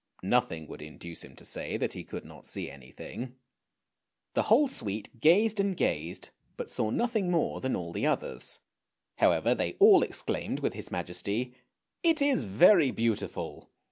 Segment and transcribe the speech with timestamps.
[0.23, 3.35] Nothing would induce him to say that he could not see anything.
[4.33, 4.79] THE EMPEROR'S NEW CLOTHES
[5.13, 8.61] 221 The whole suite gazed and gazed, but saw nothing more than all the others.
[9.17, 11.53] However, they all exclaimed with his Majesty,"
[12.03, 13.69] It is very beautiful!